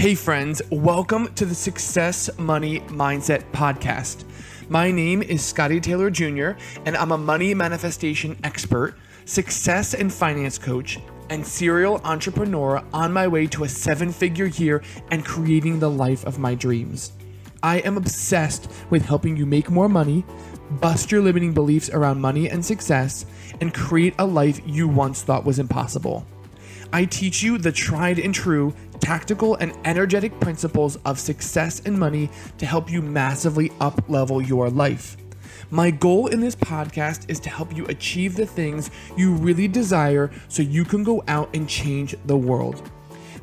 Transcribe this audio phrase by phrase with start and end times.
[0.00, 4.24] Hey, friends, welcome to the Success Money Mindset Podcast.
[4.70, 6.52] My name is Scotty Taylor Jr.,
[6.86, 13.28] and I'm a money manifestation expert, success and finance coach, and serial entrepreneur on my
[13.28, 17.12] way to a seven figure year and creating the life of my dreams.
[17.62, 20.24] I am obsessed with helping you make more money,
[20.80, 23.26] bust your limiting beliefs around money and success,
[23.60, 26.24] and create a life you once thought was impossible.
[26.92, 32.30] I teach you the tried and true tactical and energetic principles of success and money
[32.58, 35.16] to help you massively up level your life.
[35.70, 40.30] My goal in this podcast is to help you achieve the things you really desire
[40.48, 42.90] so you can go out and change the world.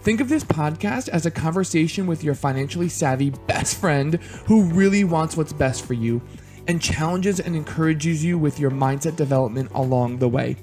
[0.01, 5.03] Think of this podcast as a conversation with your financially savvy best friend who really
[5.03, 6.21] wants what's best for you
[6.67, 10.57] and challenges and encourages you with your mindset development along the way.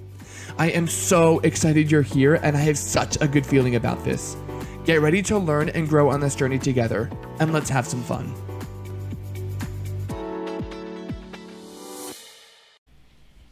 [0.59, 4.37] I am so excited you're here and I have such a good feeling about this.
[4.84, 8.34] Get ready to learn and grow on this journey together, and let's have some fun.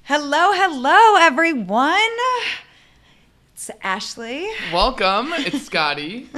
[0.02, 1.96] Hello, hello, everyone.
[3.54, 4.46] It's Ashley.
[4.74, 5.32] Welcome.
[5.32, 6.28] It's Scotty.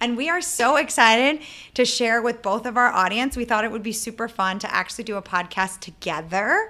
[0.00, 1.40] and we are so excited
[1.72, 3.38] to share with both of our audience.
[3.38, 6.68] We thought it would be super fun to actually do a podcast together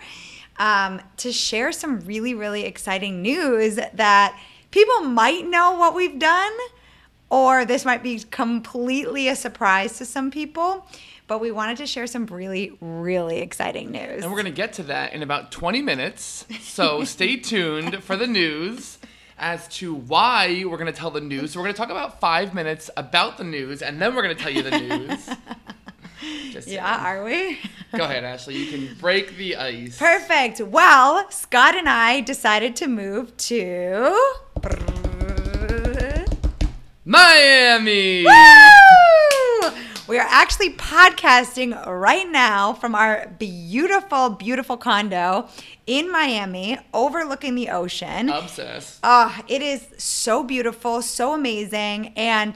[0.59, 6.53] um, to share some really, really exciting news that people might know what we've done,
[7.31, 10.87] or this might be completely a surprise to some people.
[11.27, 14.25] But we wanted to share some really, really exciting news.
[14.25, 16.45] And we're going to get to that in about 20 minutes.
[16.61, 18.99] So stay tuned for the news
[19.39, 21.53] as to why we're going to tell the news.
[21.53, 24.37] So we're going to talk about five minutes about the news, and then we're going
[24.37, 25.31] to tell you the news.
[26.51, 27.59] Just yeah, are we?
[27.97, 28.57] Go ahead, Ashley.
[28.57, 29.99] You can break the ice.
[29.99, 30.61] Perfect.
[30.61, 34.15] Well, Scott and I decided to move to
[37.11, 38.25] Miami.
[38.25, 39.71] Woo!
[40.07, 45.49] We are actually podcasting right now from our beautiful, beautiful condo
[45.89, 48.29] in Miami, overlooking the ocean.
[48.29, 49.01] Obsessed.
[49.03, 52.55] Ah, uh, it is so beautiful, so amazing, and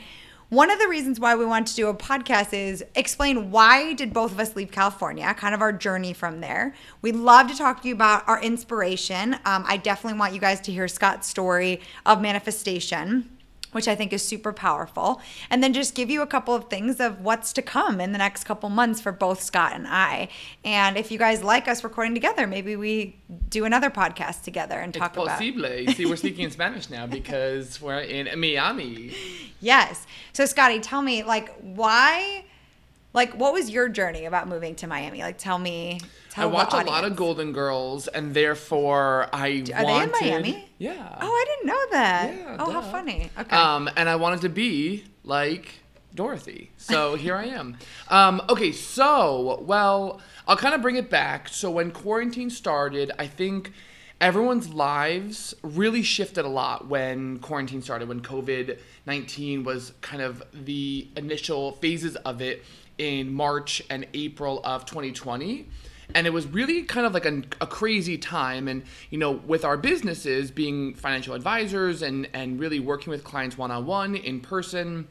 [0.51, 4.13] one of the reasons why we want to do a podcast is explain why did
[4.13, 6.77] both of us leave California, kind of our journey from there.
[7.03, 9.35] We'd love to talk to you about our inspiration.
[9.45, 13.31] Um, I definitely want you guys to hear Scott's story of manifestation
[13.75, 15.21] which I think is super powerful.
[15.51, 18.19] And then just give you a couple of things of what's to come in the
[18.19, 20.29] next couple months for both Scott and I.
[20.65, 23.17] And if you guys like us recording together, maybe we
[23.49, 25.39] do another podcast together and talk it's about.
[25.39, 25.93] Posible.
[25.95, 29.15] See, we're speaking in Spanish now because we're in Miami.
[29.61, 30.07] Yes.
[30.33, 32.45] So Scotty, tell me, like, why?
[33.13, 35.21] Like, what was your journey about moving to Miami?
[35.21, 36.01] Like, tell me.
[36.35, 40.33] Tell I watch a lot of Golden Girls, and therefore I are wanted, they in
[40.33, 40.69] Miami?
[40.79, 41.19] Yeah.
[41.21, 42.35] Oh, I didn't know that.
[42.35, 42.57] Yeah.
[42.59, 42.73] Oh, duh.
[42.73, 43.31] how funny.
[43.39, 43.55] Okay.
[43.55, 45.71] Um, and I wanted to be like
[46.13, 47.77] Dorothy, so here I am.
[48.09, 51.49] Um, okay, so well, I'll kind of bring it back.
[51.49, 53.71] So when quarantine started, I think
[54.21, 60.43] everyone's lives really shifted a lot when quarantine started, when COVID 19 was kind of
[60.53, 62.65] the initial phases of it
[62.99, 65.69] in March and April of 2020
[66.13, 68.69] and it was really kind of like a, a, crazy time.
[68.69, 73.57] And you know with our businesses being financial advisors and and really working with clients
[73.57, 75.09] one-on-one in person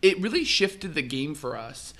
[0.00, 1.92] it really shifted the game for us.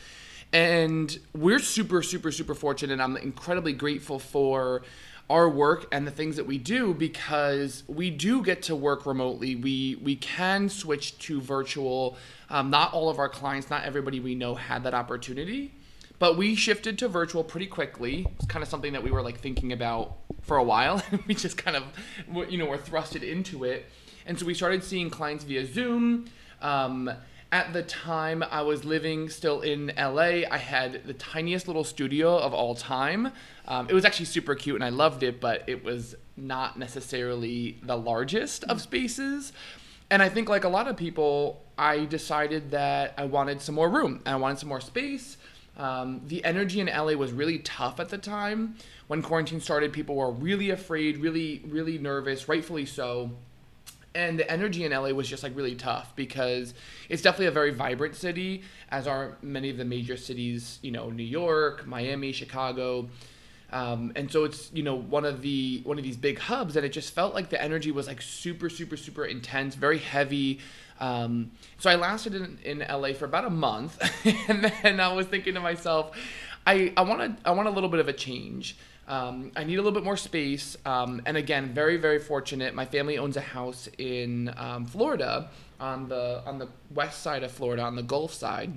[0.53, 4.83] And we're super super super fortunate and i'm incredibly grateful for
[5.31, 9.55] our work and the things that we do because we do get to work remotely.
[9.55, 12.17] We we can switch to virtual.
[12.49, 15.75] Um, not all of our clients not everybody we know had that opportunity
[16.19, 18.27] but we shifted to virtual pretty quickly.
[18.37, 21.03] It's kind of something that we were like thinking about for a while.
[21.27, 21.85] we just kind of,
[22.51, 23.87] you know, were thrusted into it.
[24.27, 26.27] And so we started seeing clients via Zoom.
[26.61, 27.11] Um,
[27.51, 30.43] at the time, I was living still in LA.
[30.51, 33.33] I had the tiniest little studio of all time.
[33.67, 37.79] Um, it was actually super cute and I loved it, but it was not necessarily
[37.83, 39.53] the largest of spaces.
[40.11, 43.89] And I think, like a lot of people, I decided that I wanted some more
[43.89, 45.37] room and I wanted some more space.
[45.79, 48.77] Um, the energy in LA was really tough at the time.
[49.07, 53.31] When quarantine started, people were really afraid, really, really nervous, rightfully so.
[54.15, 56.75] And the energy in LA was just like really tough because
[57.09, 61.11] it's definitely a very vibrant city, as are many of the major cities, you know,
[61.11, 63.09] New York, Miami, Chicago.
[63.71, 66.87] Um, and so it's you know one of the one of these big hubs and
[66.87, 70.61] it just felt like the energy was like super super super intense very heavy
[71.01, 73.99] um, so I lasted in, in LA for about a month,
[74.49, 76.17] and then I was thinking to myself,
[76.67, 78.77] I, I want I want a little bit of a change.
[79.07, 80.77] Um, I need a little bit more space.
[80.85, 82.75] Um, and again, very, very fortunate.
[82.75, 85.49] My family owns a house in um, Florida
[85.81, 88.73] on the on the west side of Florida, on the Gulf side.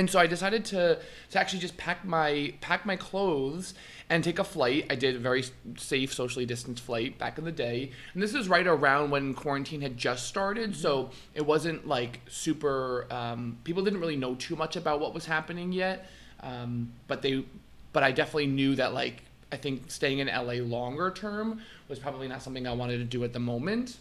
[0.00, 0.98] And so I decided to
[1.32, 3.74] to actually just pack my pack my clothes
[4.08, 4.86] and take a flight.
[4.88, 5.44] I did a very
[5.76, 7.90] safe, socially distanced flight back in the day.
[8.14, 13.08] And this is right around when quarantine had just started, so it wasn't like super.
[13.10, 16.08] Um, people didn't really know too much about what was happening yet,
[16.42, 17.44] um, but they,
[17.92, 22.26] but I definitely knew that like I think staying in LA longer term was probably
[22.26, 23.98] not something I wanted to do at the moment.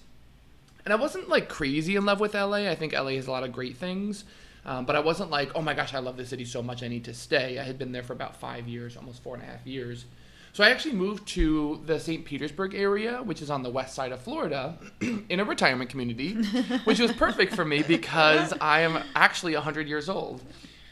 [0.86, 2.70] And I wasn't like crazy in love with LA.
[2.70, 4.24] I think LA has a lot of great things.
[4.70, 6.88] Um, but I wasn't like, oh my gosh, I love this city so much, I
[6.88, 7.58] need to stay.
[7.58, 10.06] I had been there for about five years, almost four and a half years.
[10.54, 12.24] So I actually moved to the St.
[12.24, 16.34] Petersburg area, which is on the west side of Florida, in a retirement community,
[16.84, 20.44] which was perfect for me because I am actually 100 years old.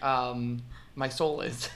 [0.02, 0.64] Um,
[0.96, 1.70] my soul is.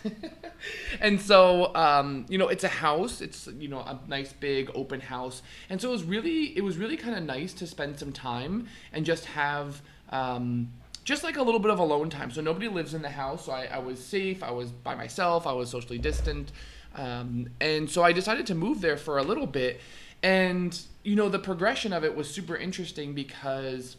[1.01, 3.21] and so, um, you know, it's a house.
[3.21, 6.77] It's you know a nice big open house, and so it was really it was
[6.77, 9.83] really kind of nice to spend some time and just have.
[10.09, 10.71] Um,
[11.03, 12.31] just like a little bit of alone time.
[12.31, 13.45] So nobody lives in the house.
[13.45, 14.43] So I, I was safe.
[14.43, 15.47] I was by myself.
[15.47, 16.51] I was socially distant.
[16.95, 19.79] Um, and so I decided to move there for a little bit.
[20.23, 23.97] And, you know, the progression of it was super interesting because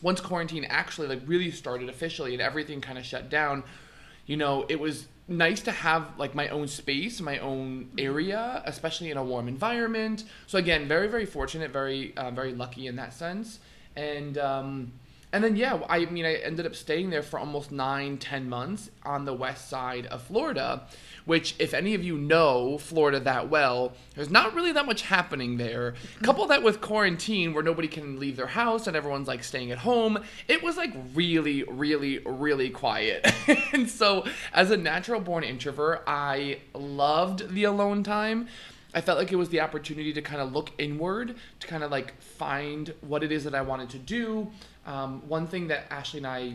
[0.00, 3.62] once quarantine actually like really started officially and everything kind of shut down,
[4.26, 9.10] you know, it was nice to have like my own space, my own area, especially
[9.10, 10.24] in a warm environment.
[10.46, 13.58] So again, very, very fortunate, very, uh, very lucky in that sense.
[13.96, 14.92] And, um,
[15.34, 18.90] and then yeah i mean i ended up staying there for almost nine ten months
[19.04, 20.86] on the west side of florida
[21.24, 25.56] which if any of you know florida that well there's not really that much happening
[25.56, 25.92] there.
[25.92, 26.24] Mm-hmm.
[26.24, 29.78] Couple that with quarantine where nobody can leave their house and everyone's like staying at
[29.78, 33.26] home it was like really really really quiet.
[33.72, 38.48] And so as a natural born introvert i loved the alone time.
[38.96, 41.90] I felt like it was the opportunity to kind of look inward, to kind of
[41.90, 44.52] like find what it is that I wanted to do,
[44.86, 46.54] um, one thing that Ashley and I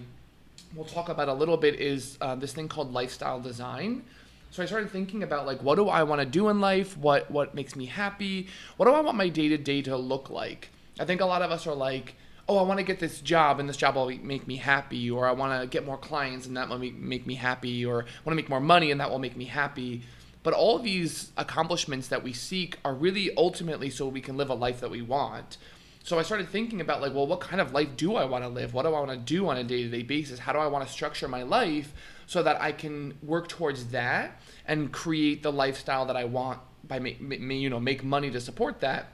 [0.76, 4.04] will talk about a little bit is uh, this thing called lifestyle design.
[4.52, 6.98] So I started thinking about like what do I want to do in life?
[6.98, 8.48] What what makes me happy?
[8.78, 10.70] What do I want my day to day to look like?
[11.00, 12.16] I think a lot of us are like,
[12.48, 15.28] oh, I want to get this job and this job will make me happy, or
[15.28, 18.32] I want to get more clients and that will make me happy, or I want
[18.32, 20.02] to make more money and that will make me happy.
[20.42, 24.56] But all these accomplishments that we seek are really ultimately so we can live a
[24.56, 25.58] life that we want.
[26.04, 28.50] So I started thinking about like, well, what kind of life do I want to
[28.50, 28.74] live?
[28.74, 30.40] What do I want to do on a day-to-day basis?
[30.40, 31.94] How do I want to structure my life
[32.26, 37.00] so that I can work towards that and create the lifestyle that I want by
[37.00, 37.18] me,
[37.58, 39.08] you know, make money to support that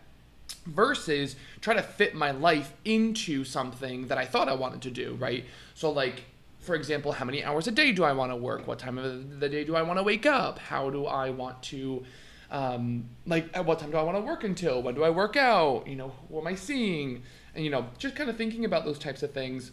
[0.66, 5.16] versus try to fit my life into something that I thought I wanted to do,
[5.16, 5.44] right?
[5.74, 6.24] So like
[6.60, 8.68] for example, how many hours a day do I want to work?
[8.68, 10.58] What time of the day do I want to wake up?
[10.58, 12.04] How do I want to
[12.52, 14.82] um, like at what time do I want to work until?
[14.82, 15.88] When do I work out?
[15.88, 17.24] You know, who am I seeing?
[17.54, 19.72] And you know, just kind of thinking about those types of things,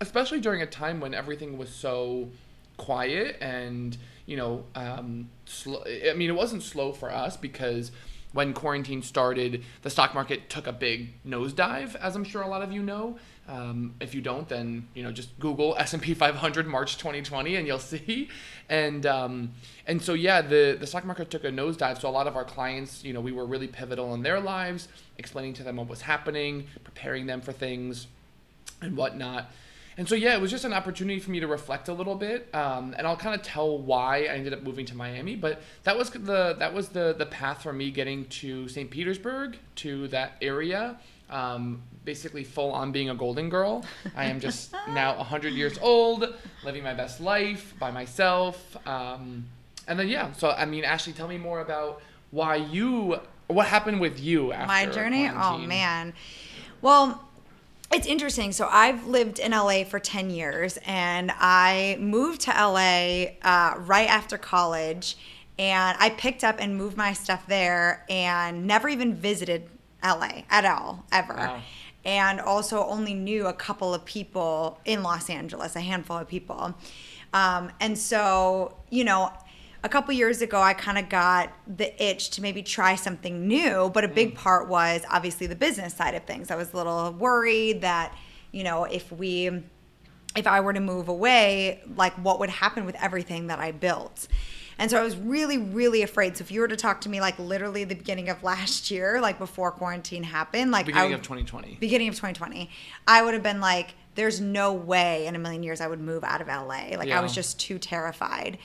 [0.00, 2.30] especially during a time when everything was so
[2.76, 3.96] quiet and
[4.26, 5.82] you know, um, slow.
[5.86, 7.92] I mean, it wasn't slow for us because
[8.32, 12.62] when quarantine started, the stock market took a big nosedive, as I'm sure a lot
[12.62, 13.18] of you know.
[13.46, 17.78] Um, if you don't, then you know just Google S&P 500 March 2020 and you'll
[17.78, 18.28] see.
[18.68, 19.52] And um,
[19.86, 22.00] and so yeah, the the stock market took a nosedive.
[22.00, 24.88] So a lot of our clients, you know, we were really pivotal in their lives,
[25.18, 28.06] explaining to them what was happening, preparing them for things,
[28.80, 29.50] and whatnot.
[29.96, 32.52] And so yeah, it was just an opportunity for me to reflect a little bit,
[32.52, 35.36] um, and I'll kind of tell why I ended up moving to Miami.
[35.36, 38.90] But that was the that was the the path for me getting to St.
[38.90, 40.98] Petersburg to that area
[41.34, 43.84] um, basically full on being a golden girl.
[44.16, 48.76] I am just now 100 years old, living my best life by myself.
[48.86, 49.44] Um,
[49.86, 52.00] and then, yeah, so I mean, Ashley, tell me more about
[52.30, 55.28] why you, what happened with you after my journey.
[55.28, 55.64] Oh, quarantine.
[55.64, 56.12] Oh, man.
[56.80, 57.28] Well,
[57.92, 58.52] it's interesting.
[58.52, 64.08] So I've lived in LA for 10 years and I moved to LA uh, right
[64.08, 65.16] after college
[65.58, 69.68] and I picked up and moved my stuff there and never even visited
[70.04, 71.34] LA at all, ever.
[71.34, 71.62] Wow.
[72.04, 76.74] And also only knew a couple of people in Los Angeles, a handful of people.
[77.32, 79.32] Um, and so, you know,
[79.82, 83.90] a couple years ago, I kind of got the itch to maybe try something new.
[83.92, 84.36] But a big mm.
[84.36, 86.50] part was obviously the business side of things.
[86.50, 88.14] I was a little worried that,
[88.50, 89.50] you know, if we,
[90.36, 94.26] if I were to move away, like what would happen with everything that I built.
[94.78, 96.36] And so I was really, really afraid.
[96.36, 99.20] So if you were to talk to me like literally the beginning of last year,
[99.20, 102.70] like before quarantine happened, like beginning would, of 2020, beginning of 2020,
[103.06, 106.24] I would have been like, there's no way in a million years I would move
[106.24, 106.96] out of LA.
[106.96, 107.18] Like yeah.
[107.18, 108.58] I was just too terrified.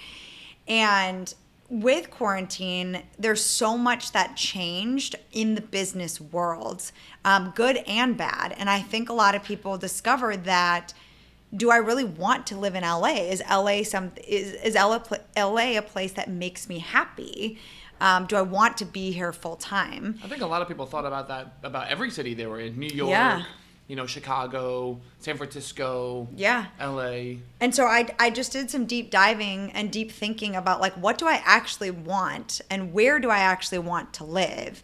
[0.68, 1.34] And
[1.70, 6.92] with quarantine, there's so much that changed in the business world,
[7.24, 8.56] um, good and bad.
[8.58, 10.94] And I think a lot of people discovered that
[11.56, 13.16] do I really want to live in LA?
[13.30, 15.00] Is LA some is is LA,
[15.38, 17.58] LA a place that makes me happy?
[18.02, 20.20] Um, do I want to be here full time?
[20.24, 22.78] I think a lot of people thought about that about every city they were in.
[22.80, 23.44] New York, Yeah.
[23.88, 26.68] you know, Chicago, San Francisco, Yeah.
[26.80, 27.38] LA.
[27.60, 31.18] And so I, I just did some deep diving and deep thinking about like what
[31.18, 34.82] do I actually want and where do I actually want to live.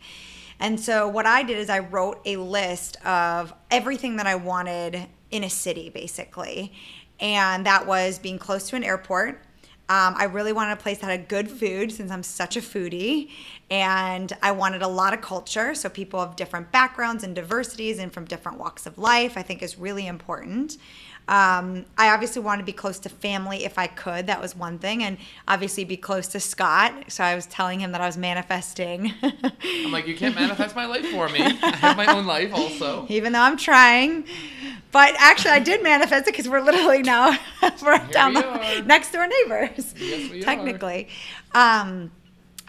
[0.60, 5.07] And so what I did is I wrote a list of everything that I wanted
[5.32, 6.74] in a city basically.
[7.20, 9.41] And that was being close to an airport.
[9.88, 13.29] Um, I really wanted a place that had good food since I'm such a foodie.
[13.70, 15.75] And I wanted a lot of culture.
[15.75, 19.62] So people of different backgrounds and diversities and from different walks of life, I think
[19.62, 20.77] is really important.
[21.27, 24.27] Um, I obviously wanted to be close to family if I could.
[24.27, 25.03] That was one thing.
[25.03, 25.17] And
[25.48, 26.94] obviously be close to Scott.
[27.08, 29.12] So I was telling him that I was manifesting.
[29.24, 31.39] I'm like, you can't manifest my life for me.
[31.41, 33.05] I have my own life also.
[33.10, 34.25] even though I'm trying.
[34.91, 37.38] But actually, I did manifest it because we're literally now
[37.84, 40.44] we're down we the, next door neighbors, Yes, we are.
[40.44, 41.10] technically.
[41.53, 42.12] Um,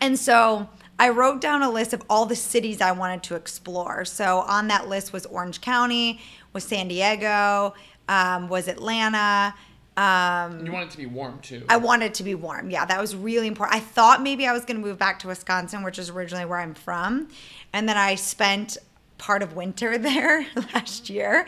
[0.00, 4.04] and so I wrote down a list of all the cities I wanted to explore.
[4.06, 6.20] So on that list was Orange County,
[6.52, 7.74] was San Diego,
[8.08, 9.54] um, was Atlanta.
[9.96, 11.64] Um, You want it to be warm too.
[11.68, 12.70] I wanted it to be warm.
[12.70, 13.76] Yeah, that was really important.
[13.76, 16.58] I thought maybe I was going to move back to Wisconsin, which is originally where
[16.58, 17.28] I'm from.
[17.72, 18.76] And then I spent
[19.18, 21.46] part of winter there last year.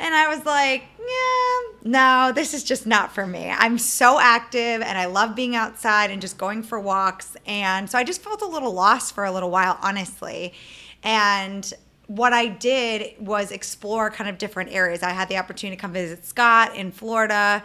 [0.00, 3.50] And I was like, yeah, no, this is just not for me.
[3.50, 7.36] I'm so active and I love being outside and just going for walks.
[7.46, 10.54] And so I just felt a little lost for a little while, honestly.
[11.02, 11.72] And
[12.08, 15.02] what I did was explore kind of different areas.
[15.02, 17.62] I had the opportunity to come visit Scott in Florida.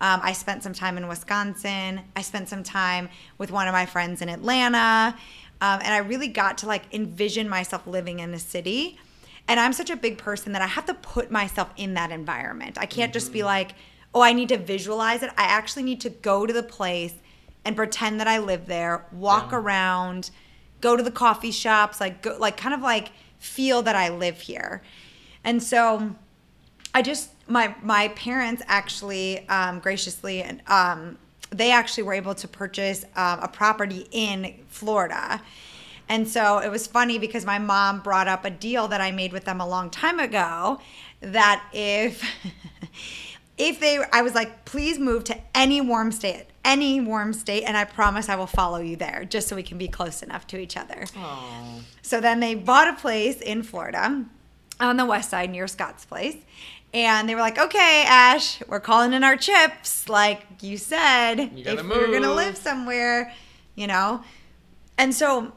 [0.00, 2.00] Um, I spent some time in Wisconsin.
[2.16, 3.08] I spent some time
[3.38, 5.16] with one of my friends in Atlanta.
[5.60, 8.98] Um, and I really got to like envision myself living in the city.
[9.46, 12.76] And I'm such a big person that I have to put myself in that environment.
[12.78, 13.74] I can't just be like,
[14.12, 15.30] oh, I need to visualize it.
[15.38, 17.14] I actually need to go to the place
[17.64, 19.58] and pretend that I live there, walk Yeah.
[19.58, 20.30] around,
[20.80, 23.12] go to the coffee shops, like go, like kind of like
[23.44, 24.82] feel that I live here.
[25.44, 26.14] And so
[26.94, 31.18] I just my my parents actually um, graciously and um,
[31.50, 35.42] they actually were able to purchase um, a property in Florida.
[36.08, 39.32] And so it was funny because my mom brought up a deal that I made
[39.32, 40.80] with them a long time ago
[41.20, 42.22] that if
[43.58, 47.76] if they I was like please move to any warm state any warm state and
[47.76, 50.58] I promise I will follow you there just so we can be close enough to
[50.58, 51.04] each other.
[51.16, 51.80] Aw.
[52.02, 54.24] So then they bought a place in Florida
[54.80, 56.36] on the west side near Scott's place.
[56.92, 60.08] And they were like, okay, Ash, we're calling in our chips.
[60.08, 63.32] Like you said, You if we were going to live somewhere,
[63.74, 64.22] you know?
[64.96, 65.52] And so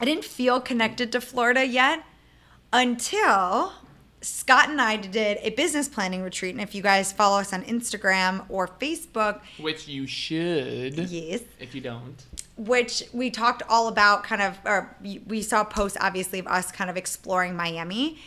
[0.00, 2.04] I didn't feel connected to Florida yet
[2.72, 3.72] until
[4.24, 6.54] Scott and I did a business planning retreat.
[6.54, 10.94] And if you guys follow us on Instagram or Facebook, Which you should.
[11.10, 12.24] yes, If you don't.
[12.56, 16.88] which we talked all about kind of or we saw posts obviously of us kind
[16.88, 18.18] of exploring Miami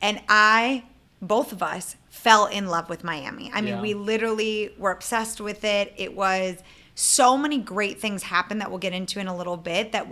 [0.00, 0.84] and I
[1.20, 3.50] both of us fell in love with Miami.
[3.52, 3.80] I mean, Yeah.
[3.80, 5.92] we literally were obsessed with it.
[5.96, 6.58] It was
[6.94, 10.06] so many great things happened that we'll get into in a little bit that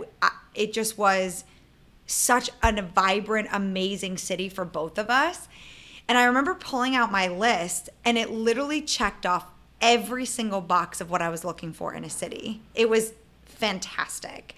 [0.55, 1.43] it just was
[2.05, 5.47] such a vibrant, amazing city for both of us.
[6.07, 9.45] And I remember pulling out my list, and it literally checked off
[9.81, 12.61] every single box of what I was looking for in a city.
[12.75, 13.13] It was
[13.45, 14.55] fantastic.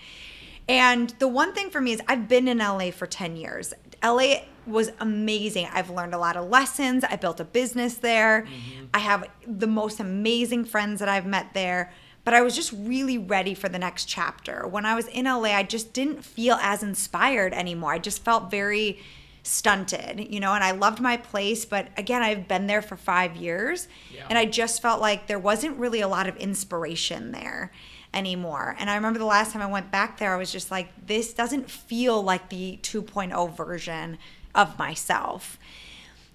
[0.68, 3.74] And the one thing for me is I've been in LA for 10 years.
[4.04, 5.68] LA was amazing.
[5.72, 7.04] I've learned a lot of lessons.
[7.04, 8.44] I built a business there.
[8.44, 8.86] Mm-hmm.
[8.94, 11.94] I have the most amazing friends that I've met there.
[12.26, 14.68] But I was just really ready for the next chapter.
[14.68, 17.94] When I was in LA, I just didn't feel as inspired anymore.
[17.94, 19.00] I just felt very
[19.44, 23.36] stunted, you know, and I loved my place, but again, I've been there for 5
[23.36, 24.26] years Yeah.
[24.28, 27.72] and I just felt like there wasn't really a lot of inspiration there
[28.12, 28.76] anymore.
[28.80, 31.32] And I remember the last time I went back there, I was just like, this
[31.32, 34.18] doesn't feel like the 2.0 version
[34.56, 35.60] of myself.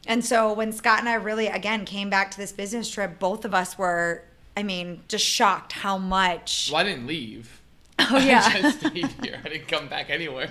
[0.06, 3.44] And so when Scott and I really, again, came back to this business trip, both
[3.44, 4.22] of us were,
[4.60, 6.68] I mean, just shocked how much.
[6.70, 7.62] Well, I didn't leave.
[7.98, 8.42] Oh, yeah.
[8.44, 9.40] I just stayed here.
[9.42, 10.50] I didn't come back anywhere.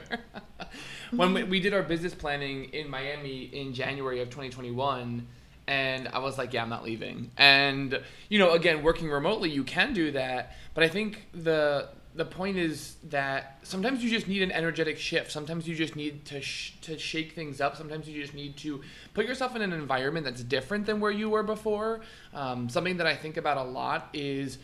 [1.12, 5.28] when we, we did our business planning in Miami in January of 2021,
[5.68, 7.30] and I was like, yeah, I'm not leaving.
[7.38, 12.25] And you know, again, working remotely, you can do that, but I think the the
[12.25, 15.31] point is that sometimes you just need an energetic shift.
[15.31, 17.77] Sometimes you just need to sh- to shake things up.
[17.77, 18.81] Sometimes you just need to
[19.13, 22.01] put yourself in an environment that's different than where you were before.
[22.33, 24.57] Um, something that I think about a lot is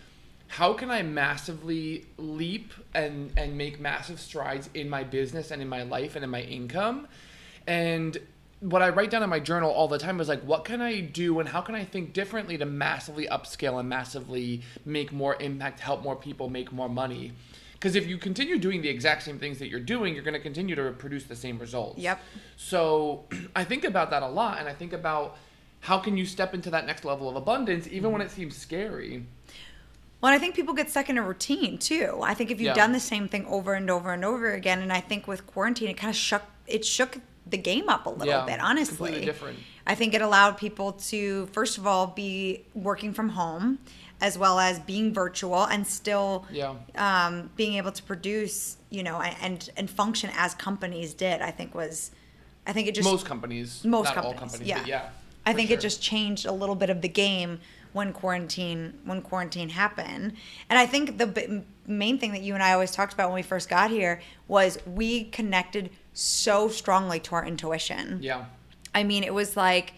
[0.48, 5.70] how can I massively leap and and make massive strides in my business and in
[5.70, 7.08] my life and in my income?
[7.66, 8.18] And
[8.66, 11.00] what I write down in my journal all the time is like, what can I
[11.00, 15.80] do and how can I think differently to massively upscale and massively make more impact,
[15.80, 17.34] help more people, make more money?
[17.74, 20.40] Because if you continue doing the exact same things that you're doing, you're going to
[20.40, 22.00] continue to produce the same results.
[22.00, 22.20] Yep.
[22.58, 25.38] So I think about that a lot, and I think about
[25.82, 28.32] how can you step into that next level of abundance, even when mm-hmm.
[28.32, 29.28] it seems scary.
[30.22, 32.20] Well, I think people get stuck in a routine too.
[32.24, 32.74] I think if you've Yeah.
[32.74, 35.90] done the same thing over and over and over again, and I think with quarantine,
[35.90, 38.60] it kind of shook it shook the game up a little Yeah, bit.
[38.60, 39.30] Honestly.
[39.88, 43.80] I think it allowed people to first of all be working from home,
[44.22, 46.76] as well as being virtual and still Yeah.
[46.96, 51.42] um, being able to produce, you know, and and function as companies did.
[51.42, 52.12] I think was,
[52.66, 54.80] I think it just most companies, most not companies, all companies, yeah.
[54.80, 55.10] but yeah.
[55.46, 55.78] I think sure.
[55.78, 57.60] it just changed a little bit of the game
[57.94, 60.34] when quarantine when quarantine happened.
[60.70, 63.36] And I think the b- main thing that you and I always talked about when
[63.36, 68.20] we first got here was we connected so strongly to our intuition.
[68.24, 68.46] yeah.
[68.96, 69.94] I mean, it was like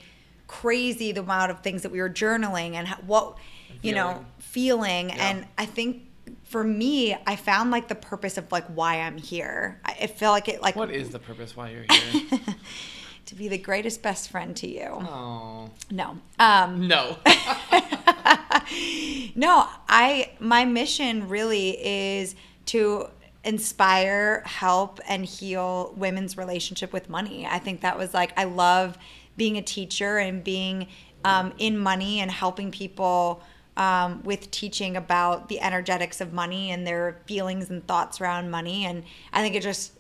[0.48, 3.38] crazy the amount of things that we were journaling and what
[3.84, 5.30] you know feeling Yeah.
[5.30, 6.04] and I think
[6.44, 9.80] for me, I found like the purpose of like why I'm here.
[9.86, 12.40] I, felt like it like What is the purpose why you're here?
[13.28, 14.88] to be the greatest best friend to you.
[14.88, 16.18] oh No.
[16.40, 17.18] Um no.
[19.36, 21.70] No, I my mission really
[22.18, 22.36] is
[22.68, 23.08] to
[23.48, 27.48] inspire, help and heal women's relationship with money.
[27.50, 28.98] I think that was like I love
[29.38, 30.88] being a teacher and being
[31.24, 33.42] um, in money and helping people
[33.78, 38.86] um, with teaching about the energetics of money and their feelings and thoughts around money.
[38.86, 39.94] And I think it just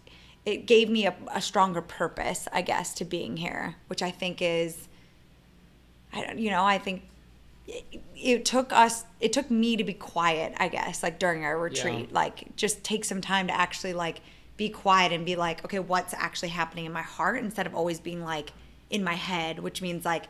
[0.45, 4.41] it gave me a, a stronger purpose, I guess, to being here, which I think
[4.41, 4.87] is
[6.13, 7.03] I don't, you know, I think
[7.67, 11.57] it, it took us, it took me to be quiet, I guess, like during our
[11.57, 12.15] retreat, Yeah.
[12.15, 14.21] like just take some time to actually like
[14.55, 17.99] be quiet and be like, okay, what's actually happening in my heart instead of always
[17.99, 18.51] being like
[18.89, 20.23] in my head, which means like,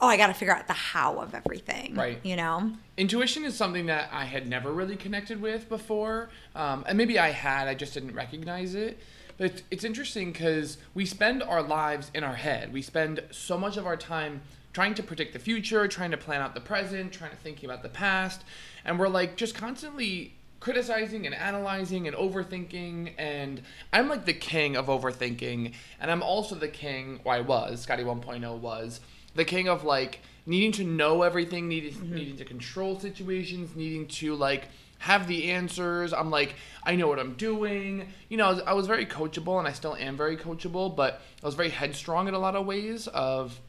[0.00, 2.18] oh, I got to figure out the how of everything, Right.
[2.22, 2.72] You know?
[2.96, 7.30] Intuition is something that I had never really connected with before, um, and maybe I
[7.30, 8.98] had, I just didn't recognize it.
[9.36, 12.72] But it's, it's interesting because we spend our lives in our head.
[12.72, 14.40] We spend so much of our time
[14.72, 17.82] trying to predict the future, trying to plan out the present, trying to think about
[17.82, 18.44] the past,
[18.84, 23.12] and we're like just constantly criticizing and analyzing and overthinking.
[23.18, 25.74] And I'm like the king of overthinking.
[26.00, 29.00] And I'm also the king or I was Scotty 1.0 was
[29.34, 32.14] the king of like needing to know everything needing mm-hmm.
[32.14, 34.68] needing to control situations needing to like
[35.00, 36.12] have the answers.
[36.12, 38.08] I'm like I know what I'm doing.
[38.28, 41.22] You know I was, I was very coachable and I still am very coachable but
[41.42, 43.60] I was very headstrong in a lot of ways of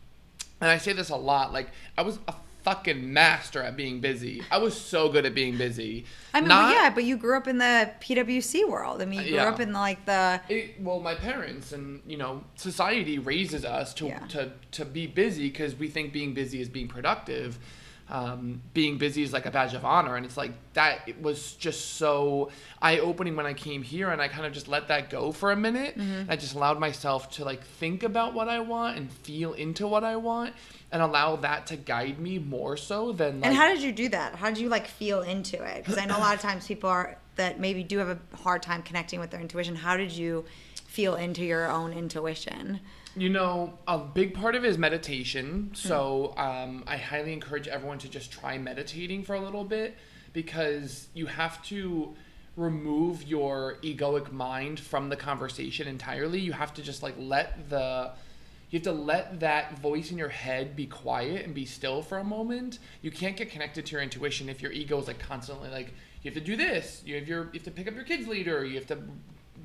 [0.61, 4.43] and I say this a lot, like I was a fucking master at being busy.
[4.51, 6.05] I was so good at being busy.
[6.33, 9.01] I mean, Not- well, yeah, but you grew up in the PWC world.
[9.01, 9.49] I mean, you grew Yeah.
[9.49, 14.07] up in like the, It, well, my parents and you know society raises us to
[14.07, 14.19] Yeah.
[14.29, 17.57] to to be busy because we think being busy is being productive.
[18.09, 21.07] Um, being busy is like a badge of honor, and it's like that.
[21.07, 22.49] It was just so
[22.81, 25.51] eye opening when I came here, and I kind of just let that go for
[25.51, 25.95] a minute.
[25.95, 26.31] Mm-hmm.
[26.31, 30.03] I just allowed myself to like think about what I want and feel into what
[30.03, 30.55] I want,
[30.91, 33.47] and allow that to guide me more so than like.
[33.47, 34.35] and how did you do that?
[34.35, 35.77] How did you like feel into it?
[35.77, 38.61] Because I know a lot of times people are that maybe do have a hard
[38.61, 39.75] time connecting with their intuition.
[39.75, 40.45] How did you
[40.99, 42.81] feel into your own intuition?
[43.15, 45.71] You know, a big part of it is meditation.
[45.73, 49.95] So um, I highly encourage everyone to just try meditating for a little bit
[50.33, 52.13] because you have to
[52.57, 56.41] remove your egoic mind from the conversation entirely.
[56.41, 58.11] You have to just like let the
[58.69, 62.17] you have to let that voice in your head be quiet and be still for
[62.17, 62.77] a moment.
[63.01, 66.29] You can't get connected to your intuition if your ego is like constantly like you
[66.29, 67.01] have to do this.
[67.05, 68.65] You have your you have to pick up your kids later.
[68.65, 68.97] You have to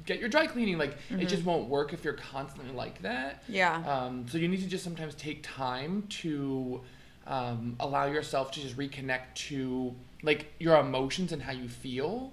[0.06, 0.78] get your dry cleaning.
[0.78, 3.42] Like it just won't work if you're constantly like that.
[3.48, 3.76] Yeah.
[3.86, 6.80] Um, so you need to just sometimes take time to
[7.26, 12.32] um, allow yourself to just reconnect to like your emotions and how you feel.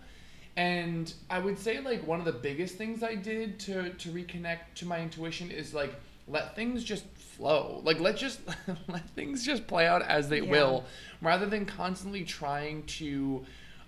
[0.58, 4.60] And I would say like one of the biggest things I did to to reconnect
[4.76, 5.96] to my intuition is like
[6.28, 7.82] let things just flow.
[7.86, 8.42] Like let just
[8.90, 10.52] let things just play out as they Yeah.
[10.52, 10.84] will
[11.22, 13.46] rather than constantly trying to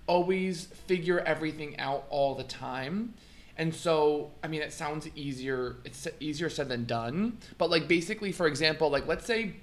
[0.08, 3.14] always figure everything out all the time.
[3.58, 5.78] And so, I mean, it sounds easier.
[5.86, 7.38] It's easier said than done.
[7.58, 9.54] But like, basically, for example, like let's say,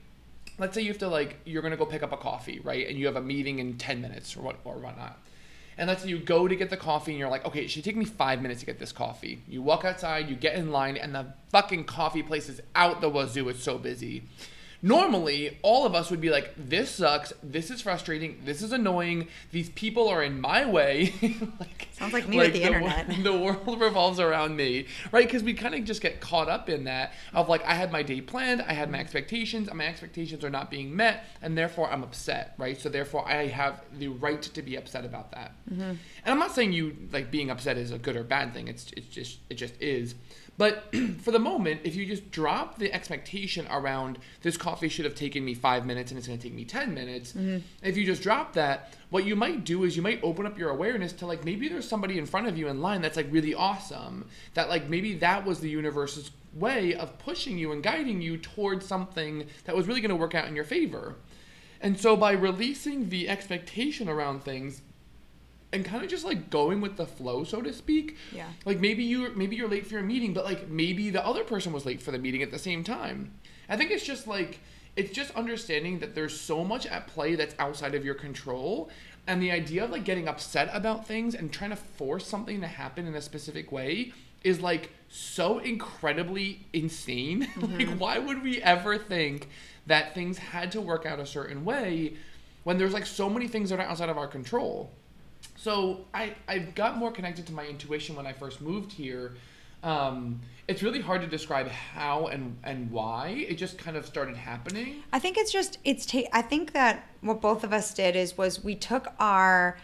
[0.59, 2.89] let's say you have to like you're gonna go pick up a coffee, right?
[2.89, 5.19] And you have a meeting in ten minutes or what or whatnot.
[5.77, 7.85] And let's say you go to get the coffee and you're like, okay, it should
[7.85, 9.43] take me five minutes to get this coffee.
[9.49, 13.09] You walk outside, you get in line, and the fucking coffee place is out the
[13.09, 13.49] wazoo.
[13.49, 14.25] It's so busy.
[14.83, 19.29] Normally all of us would be like, this sucks, this is frustrating, this is annoying,
[19.53, 21.15] these people are in my way.
[21.61, 23.07] like, Sounds like me like with the, the internet.
[23.23, 25.27] the world revolves around me, right?
[25.27, 28.03] Because we kind of just get caught up in that of like, I had my
[28.03, 31.91] day planned, I had my expectations, and my expectations are not being met, and therefore
[31.91, 32.81] I'm upset, right?
[32.81, 35.53] So therefore I have the right to be upset about that.
[35.71, 35.83] Mm-hmm.
[35.83, 38.69] And I'm not saying you like being upset is a good or bad thing.
[38.69, 40.15] It's it's just it just is.
[40.61, 45.15] But for the moment, if you just drop the expectation around this coffee should have
[45.15, 47.65] taken me five minutes and it's going to take me 10 minutes, mm-hmm.
[47.83, 50.69] if you just drop that, what you might do is you might open up your
[50.69, 53.55] awareness to like maybe there's somebody in front of you in line that's like really
[53.55, 54.27] awesome.
[54.53, 58.85] That like maybe that was the universe's way of pushing you and guiding you towards
[58.85, 61.15] something that was really going to work out in your favor.
[61.81, 64.83] And so by releasing the expectation around things,
[65.73, 68.17] and kind of just like going with the flow, so to speak.
[68.33, 68.49] Yeah.
[68.65, 71.73] Like maybe you maybe you're late for your meeting, but like maybe the other person
[71.73, 73.33] was late for the meeting at the same time.
[73.69, 74.61] I think it's just like
[74.97, 78.91] it's just understanding that there's so much at play that's outside of your control
[79.27, 82.67] and the idea of like getting upset about things and trying to force something to
[82.67, 87.47] happen in a specific way is like so incredibly insane.
[87.61, 87.77] Mm-hmm.
[87.77, 89.49] like why would we ever think
[89.87, 92.15] that things had to work out a certain way
[92.65, 94.91] when there's like so many things that are outside of our control?
[95.61, 99.35] So I I got more connected to my intuition when I first moved here.
[99.83, 104.37] Um, it's really hard to describe how and and why it just kind of started
[104.37, 105.03] happening.
[105.13, 106.07] I think it's just it's.
[106.07, 109.79] Ta- I think that what both of us did is was we took our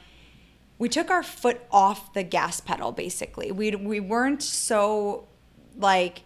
[0.79, 3.53] we took our foot off the gas pedal basically.
[3.53, 5.29] We we weren't so
[5.77, 6.23] like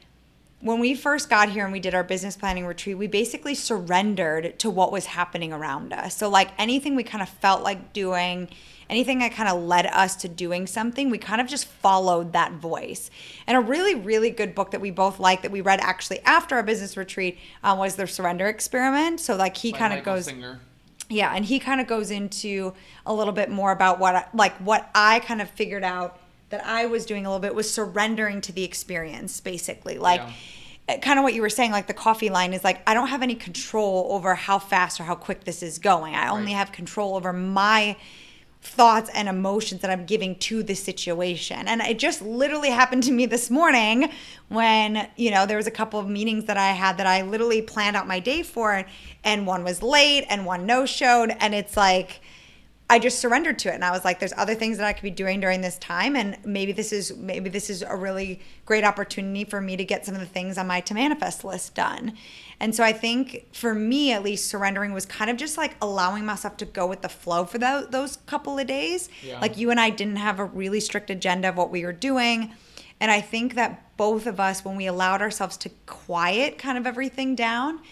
[0.61, 4.61] when we first got here and we did our business planning retreat, we basically surrendered
[4.61, 6.17] to what was happening around us.
[6.17, 8.49] So like anything we kind of felt like doing
[8.91, 12.53] anything that kind of led us to doing something, we kind of just followed that
[12.53, 13.09] voice.
[13.47, 16.57] And a really, really good book that we both like that we read actually after
[16.57, 19.21] our business retreat um, was The Surrender Experiment.
[19.21, 20.27] So, like, he kind of goes.
[20.27, 20.61] Singer.
[21.09, 22.73] Yeah, and he kind of goes into
[23.07, 26.65] a little bit more about what, I, like, what I kind of figured out that
[26.67, 29.99] I was doing a little bit was surrendering to the experience, basically.
[29.99, 30.33] Like, yeah
[30.89, 33.09] eh, kind of what you were saying like the coffee line is like i don't
[33.09, 36.59] have any control over how fast or how quick this is going i only right.
[36.59, 37.95] have control over my
[38.63, 41.67] thoughts and emotions that I'm giving to the situation.
[41.67, 44.11] And it just literally happened to me this morning
[44.49, 47.63] when, you know, there was a couple of meetings that I had that I literally
[47.63, 48.85] planned out my day for
[49.25, 52.21] and one was late and one no showed and it's like
[52.91, 55.05] I just surrendered to it and I was like there's other things that I could
[55.05, 58.83] be doing during this time and maybe this is maybe this is a really great
[58.83, 62.15] opportunity for me to get some of the things on my to manifest list done.
[62.59, 66.27] And so I think for me at least surrendering was kind of just like allowing
[66.27, 69.09] myself to go with the flow for the, those couple of days.
[69.23, 69.39] Yeah.
[69.39, 72.53] Like you and I didn't have a really strict agenda of what we were doing.
[72.99, 76.89] And I think that both of us when we allowed ourselves to quiet kind of
[76.89, 77.83] everything down,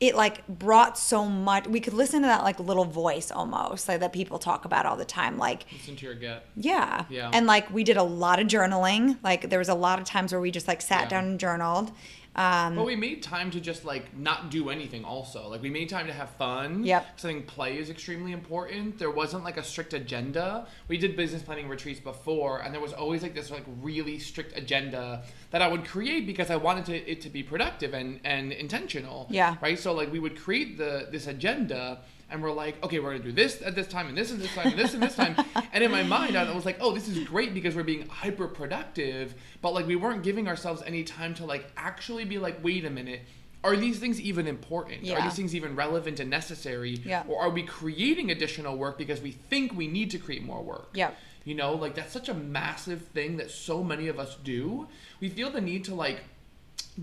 [0.00, 4.00] it like brought so much we could listen to that like little voice almost like
[4.00, 6.44] that people talk about all the time like listen to your gut.
[6.56, 7.04] Yeah.
[7.08, 7.30] Yeah.
[7.32, 10.32] And like we did a lot of journaling like there was a lot of times
[10.32, 11.08] where we just like sat yeah.
[11.08, 11.92] down and journaled
[12.36, 15.04] um, but we made time to just like not do anything.
[15.04, 16.84] Also, like we made time to have fun.
[16.84, 17.18] Yep.
[17.18, 18.98] think play is extremely important.
[18.98, 20.66] There wasn't like a strict agenda.
[20.88, 24.56] We did business planning retreats before, and there was always like this like really strict
[24.58, 28.52] agenda that I would create because I wanted to, it to be productive and and
[28.52, 29.28] intentional.
[29.30, 29.56] Yeah.
[29.62, 29.78] Right.
[29.78, 33.32] So like we would create the this agenda and we're like, okay, we're gonna do
[33.32, 35.36] this at this time and this and this time and this and this time.
[35.72, 38.48] and in my mind, I was like, oh, this is great because we're being hyper
[38.48, 42.84] productive, but like we weren't giving ourselves any time to like actually be like, wait
[42.84, 43.22] a minute.
[43.62, 45.04] Are these things even important?
[45.04, 45.18] Yeah.
[45.18, 47.00] Are these things even relevant and necessary?
[47.02, 47.22] Yeah.
[47.26, 50.90] Or are we creating additional work because we think we need to create more work?
[50.92, 51.12] Yeah.
[51.44, 54.86] You know, like that's such a massive thing that so many of us do.
[55.20, 56.24] We feel the need to like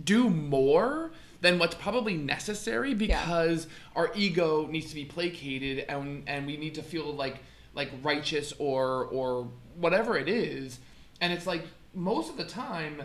[0.04, 3.72] do more than what's probably necessary because yeah.
[3.96, 7.38] our ego needs to be placated and and we need to feel like
[7.74, 10.80] like righteous or or whatever it is
[11.20, 13.02] and it's like most of the time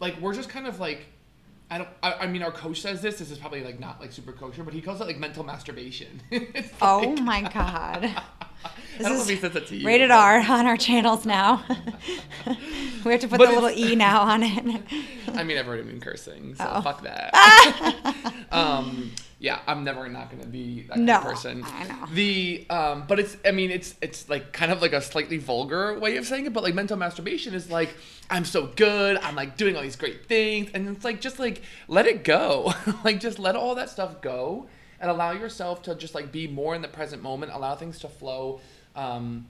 [0.00, 1.06] like we're just kind of like
[1.72, 1.88] I don't.
[2.02, 3.20] I, I, mean, our coach says this.
[3.20, 6.20] This is probably like not like super kosher, but he calls it like mental masturbation.
[6.82, 8.22] Oh like, oh my god!
[8.98, 9.86] I don't know if he says that to you.
[9.86, 11.64] Rated R on our channels now.
[13.04, 14.82] we have to put but the little E now on it.
[15.34, 16.82] I mean, I've already been cursing, so oh.
[16.82, 17.34] fuck that.
[18.52, 21.64] um, yeah, I'm never not gonna be that no, kind of person.
[21.64, 22.06] I know.
[22.12, 25.98] The um, but it's I mean it's it's like kind of like a slightly vulgar
[25.98, 27.96] way of saying it, but like mental masturbation is like
[28.28, 31.62] I'm so good, I'm like doing all these great things, and it's like just like
[31.88, 34.68] let it go, like just let all that stuff go
[35.00, 38.08] and allow yourself to just like be more in the present moment, allow things to
[38.08, 38.60] flow.
[38.94, 39.46] Um,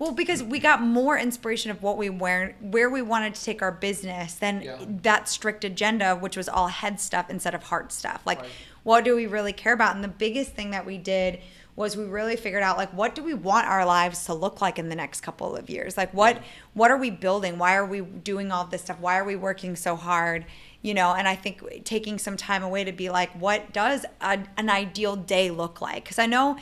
[0.00, 3.62] Well, because we got more inspiration of what we were, where we wanted to take
[3.62, 4.76] our business than Yeah.
[5.02, 8.22] that strict agenda, which was all head stuff instead of heart stuff.
[8.26, 8.50] Like, Right.
[8.82, 9.94] what do we really care about?
[9.94, 11.38] And the biggest thing that we did
[11.76, 14.80] was we really figured out like what do we want our lives to look like
[14.80, 15.96] in the next couple of years?
[15.96, 16.42] Like what
[16.74, 17.56] what are we building?
[17.56, 18.98] Why are we doing all this stuff?
[18.98, 20.44] Why are we working so hard?
[20.82, 24.38] You know, and I think taking some time away to be like, what does a,
[24.56, 26.04] an ideal day look like?
[26.04, 26.56] Because I know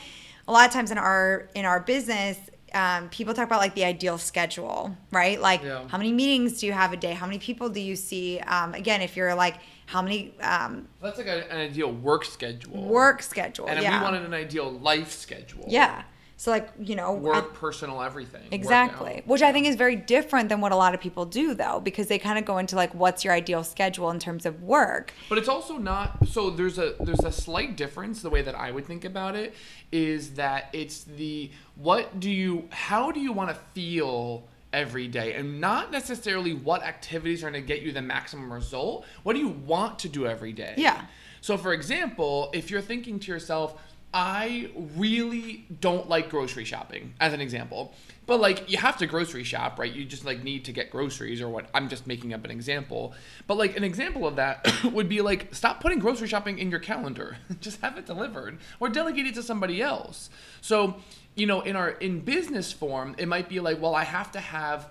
[0.48, 2.38] a lot of times in our in our business
[2.74, 5.86] um, people talk about like the ideal schedule right like Yeah.
[5.88, 8.74] how many meetings do you have a day how many people do you see um,
[8.74, 12.82] again if you're like how many um, That's like a, an ideal work schedule.
[12.88, 15.64] work schedule And yeah we wanted an ideal life schedule.
[15.68, 16.02] yeah
[16.36, 18.42] so like you know I- Work, personal, everything.
[18.50, 21.80] Exactly which i think is very different than what a lot of people do though
[21.80, 25.12] because they kind of go into like what's your ideal schedule in terms of work
[25.28, 28.70] But it's also not so there's a there's a slight difference the way that I
[28.70, 29.54] would think about it
[29.92, 35.32] is that it's the what do you how do you want to feel every day
[35.34, 39.06] and not necessarily what activities are going to get you the maximum result.
[39.22, 40.74] What do you want to do every day?
[40.76, 41.02] Yeah.
[41.40, 43.80] So for example, if you're thinking to yourself,
[44.18, 47.92] I really don't like grocery shopping as an example.
[48.24, 49.92] But like you have to grocery shop, right?
[49.92, 53.12] You just like need to get groceries or what I'm just making up an example.
[53.46, 56.80] But like an example of that would be like stop putting grocery shopping in your
[56.80, 57.36] calendar.
[57.60, 60.30] just have it delivered or delegate it to somebody else.
[60.62, 60.96] So,
[61.34, 64.40] you know, in our in business form, it might be like, well, I have to
[64.40, 64.88] have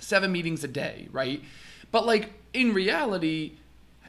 [0.00, 1.44] seven meetings a day, right?
[1.92, 3.52] But like in reality,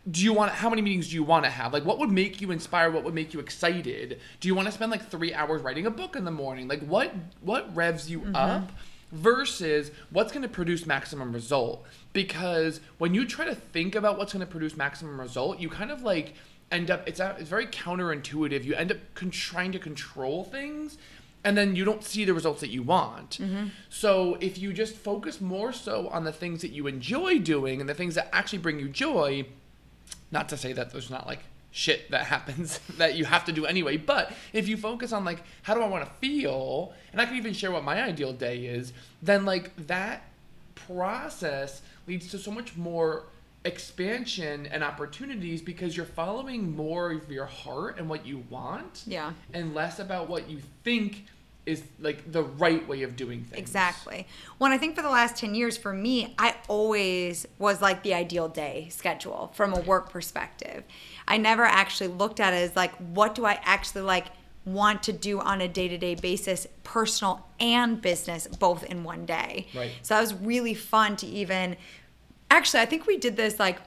[0.10, 1.74] do you want how many meetings do you want to have?
[1.74, 2.94] Like what would make you inspired?
[2.94, 4.20] What would make you excited?
[4.40, 6.68] Do you want to spend like 3 hours writing a book in the morning?
[6.68, 8.36] Like what what revs you mm-hmm.
[8.36, 8.72] up
[9.12, 11.86] versus what's going to produce maximum result?
[12.14, 15.92] Because when you try to think about what's going to produce maximum result, you kind
[15.92, 16.34] of like
[16.72, 18.64] end up it's it's very counterintuitive.
[18.64, 20.98] You end up con- trying to control things
[21.44, 23.38] and then you don't see the results that you want.
[23.42, 23.68] Mm-hmm.
[23.90, 27.90] So if you just focus more so on the things that you enjoy doing and
[27.90, 29.46] the things that actually bring you joy,
[30.32, 31.40] not to say that there's not like
[31.72, 35.44] shit that happens that you have to do anyway, but if you focus on like
[35.64, 38.66] how do I want to feel, and I can even share what my ideal day
[38.66, 40.24] is, then like that
[40.76, 43.26] process leads to so much more
[43.66, 49.34] expansion and opportunities because you're following more of your heart and what you want Yeah.
[49.54, 51.26] and less about what you think
[51.70, 53.60] is like the right way of doing things.
[53.60, 54.28] Exactly.
[54.58, 58.14] Well, I think for the last 10 years, for me, I always was like the
[58.14, 60.84] ideal day schedule from a work perspective.
[61.28, 64.26] I never actually looked at it as like, what do I actually like
[64.66, 69.26] want to do on a day to day basis, personal and business, both in one
[69.26, 69.68] day.
[69.76, 69.92] Right.
[70.02, 71.78] So that was really fun to even,
[72.52, 73.80] actually, I think we did this like,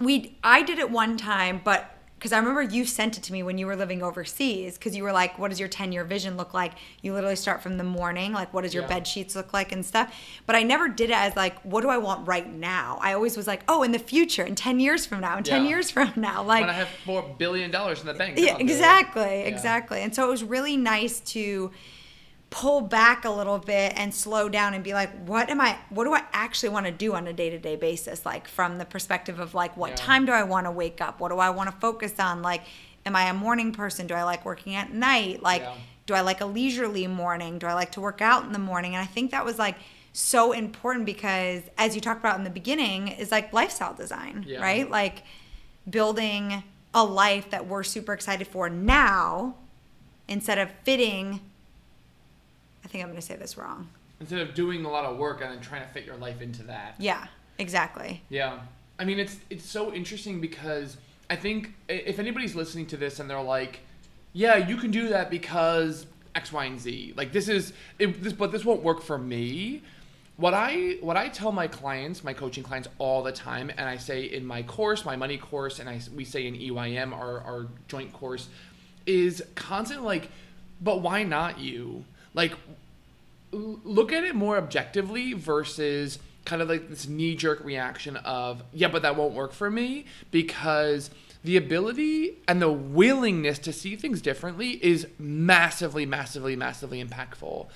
[0.00, 3.44] we I did it one time, but because I remember you sent it to me
[3.44, 6.36] when you were living overseas, because you were like, "What does your ten year vision
[6.36, 8.88] look like?" You literally start from the morning, like, "What does your Yeah.
[8.88, 10.12] bed sheets look like?" and stuff.
[10.44, 13.36] But I never did it as like, "What do I want right now?" I always
[13.36, 16.12] was like, "Oh, in the future, in ten years from now, in ten years from
[16.16, 18.36] now." Like, when I have four billion dollars in the bank.
[18.38, 18.70] yeah, I'll do it.
[18.70, 20.00] exactly, exactly.
[20.02, 21.70] And so it was really nice to
[22.50, 26.04] pull back a little bit and slow down and be like, what am I what
[26.04, 28.24] do I actually want to do on a day-to-day basis?
[28.24, 29.96] Like from the perspective of like what Yeah.
[29.96, 31.20] time do I want to wake up?
[31.20, 32.40] What do I want to focus on?
[32.42, 32.62] Like
[33.04, 34.06] am I a morning person?
[34.06, 35.42] Do I like working at night?
[35.42, 35.74] Like Yeah.
[36.06, 37.58] do I like a leisurely morning?
[37.58, 38.94] Do I like to work out in the morning?
[38.94, 39.76] And I think that was like
[40.14, 44.60] so important because as you talked about in the beginning is like lifestyle design, Yeah.
[44.62, 44.88] right?
[44.90, 45.22] Like
[45.88, 46.62] building
[46.94, 49.54] a life that we're super excited for now
[50.26, 51.40] instead of fitting
[52.88, 53.86] I think I'm going to say this wrong.
[54.18, 56.62] Instead of doing a lot of work and then trying to fit your life into
[56.64, 56.94] that.
[56.98, 57.26] Yeah,
[57.58, 58.22] exactly.
[58.30, 58.60] Yeah.
[58.98, 60.96] I mean, it's it's so interesting because
[61.28, 63.80] I think if anybody's listening to this and they're like,
[64.32, 68.32] "Yeah, you can do that because X, Y, and Z." Like this is it, this,
[68.32, 69.82] but this won't work for me.
[70.38, 73.98] What I what I tell my clients, my coaching clients, all the time, and I
[73.98, 77.66] say in my course, my money course, and I we say in EYM, our our
[77.86, 78.48] joint course,
[79.06, 80.30] is constant like,
[80.80, 82.04] but why not you?
[82.34, 82.52] Like
[83.50, 88.88] look at it more objectively versus kind of like this knee jerk reaction of, yeah,
[88.88, 91.10] but that won't work for me because
[91.44, 97.68] the ability and the willingness to see things differently is massively, massively, massively impactful.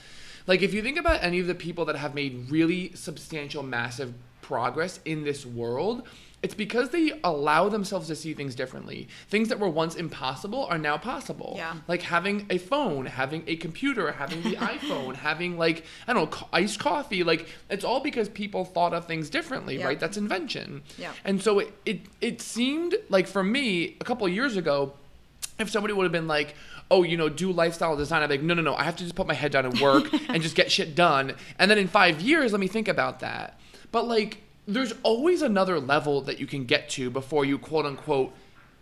[0.46, 4.14] Like, if you think about any of the people that have made really substantial, massive
[4.40, 6.02] progress in this world,
[6.42, 9.07] it's because they allow themselves to see things differently.
[9.28, 11.74] Things that were once impossible are now possible Yeah.
[11.87, 16.48] like having a phone, having a computer, having the iPhone, having like I don't know,
[16.52, 17.22] iced coffee.
[17.22, 19.87] Like it's all because people thought of things differently, Yeah.
[19.87, 20.00] right?
[20.00, 20.83] That's invention.
[20.98, 21.12] Yeah.
[21.24, 24.94] And so it, it it seemed like for me a couple of years ago,
[25.61, 26.55] if somebody would have been like,
[26.90, 29.05] oh, you know, do lifestyle design, I'd be like, no, no, no, I have to
[29.05, 31.35] just put my head down and work and just get shit done.
[31.59, 33.59] And then in five years, let me think about that.
[33.92, 38.33] But like, there's always another level that you can get to before you quote unquote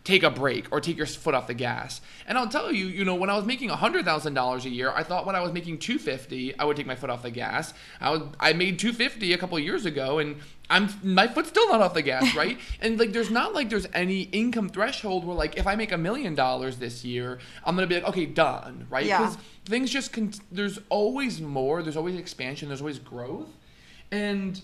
[0.03, 2.01] take a break or take your foot off the gas.
[2.27, 5.27] And I'll tell you, you know, when I was making $100,000 a year, I thought
[5.27, 7.75] when I was making 250, I would take my foot off the gas.
[8.01, 10.37] I was I made 250 a couple of years ago and
[10.71, 12.59] I'm my foot's still not off the gas, right?
[12.81, 15.99] and like there's not like there's any income threshold where like if I make a
[15.99, 19.05] million dollars this year, I'm going to be like okay, done, right?
[19.05, 19.27] Yeah.
[19.27, 23.51] Cuz things just con- there's always more, there's always expansion, there's always growth.
[24.11, 24.61] And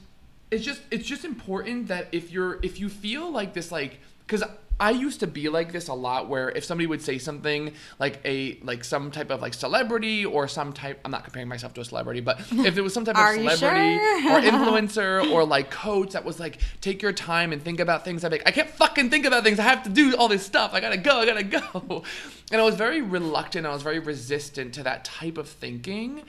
[0.51, 4.45] it's just it's just important that if you're if you feel like this like because
[4.79, 8.21] I used to be like this a lot where if somebody would say something like
[8.27, 11.81] a like some type of like celebrity or some type I'm not comparing myself to
[11.81, 14.33] a celebrity, but if there was some type of celebrity sure?
[14.33, 18.23] or influencer or like coach that was like take your time and think about things,
[18.23, 19.59] I'd be like, I can't fucking think about things.
[19.59, 20.75] I have to do all this stuff.
[20.75, 22.05] I gotta go, I gotta go.
[22.53, 26.23] And I was very reluctant, I was very resistant to that type of thinking.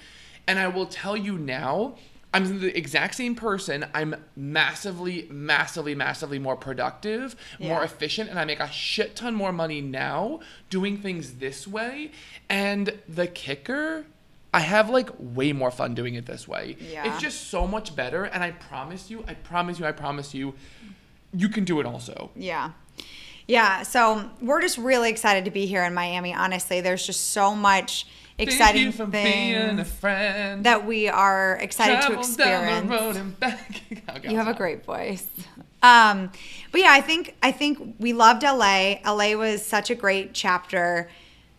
[0.48, 1.96] And I will tell you now,
[2.34, 3.86] I'm the exact same person.
[3.94, 9.54] I'm massively, massively, massively more productive, more efficient, and I make a shit ton more
[9.54, 12.12] money now doing things this way.
[12.50, 14.06] And the kicker,
[14.54, 16.76] I have like way more fun doing it this way.
[16.80, 17.08] Yeah.
[17.08, 18.26] It's just so much better.
[18.26, 20.54] And I promise you, I promise you, I promise you,
[21.34, 22.32] you can do it also.
[22.36, 22.72] Yeah.
[23.48, 23.84] Yeah.
[23.84, 26.34] So we're just really excited to be here in Miami.
[26.34, 28.06] Honestly, there's just so much
[28.38, 30.64] exciting Thank you for being a things friend.
[30.66, 32.90] that we are excited to Travel down experience.
[32.90, 33.82] the road and back.
[34.30, 35.28] You have a great voice.
[35.84, 36.32] Um,
[36.72, 38.96] but yeah, I think I think we loved LA.
[39.06, 41.10] LA was such a great chapter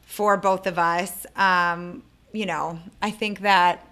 [0.03, 1.25] for both of us.
[1.37, 3.88] Um, you know, I think that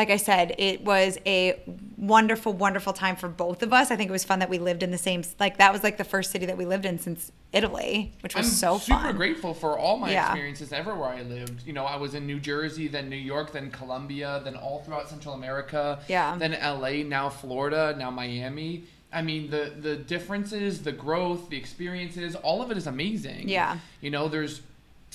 [0.00, 1.60] like I said, it was a
[1.98, 3.90] wonderful, wonderful time for both of us.
[3.90, 5.98] I think it was fun that we lived in the same like that was like
[5.98, 9.16] the first city that we lived in since Italy, which was I'm so super fun.
[9.16, 10.24] grateful for all my Yeah.
[10.30, 11.66] experiences everywhere I lived.
[11.66, 15.10] You know, I was in New Jersey, then New York, then Colombia, then all throughout
[15.10, 15.98] Central America.
[16.08, 16.34] Yeah.
[16.38, 18.84] Then LA, now Florida, now Miami.
[19.12, 23.50] I mean, the the differences, the growth, the experiences, all of it is amazing.
[23.50, 23.76] Yeah.
[24.00, 24.62] You know, there's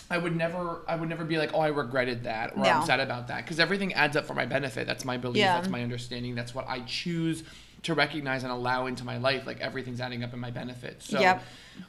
[0.10, 2.70] I would never I would never be like, "Oh, I regretted that," or No.
[2.70, 4.86] "I'm sad about that," because everything adds up for my benefit.
[4.86, 5.56] That's my belief, Yeah.
[5.56, 7.44] that's my understanding, that's what I choose
[7.86, 9.46] to recognize and allow into my life.
[9.46, 11.02] Like everything's adding up in my benefit.
[11.04, 11.44] So Yep.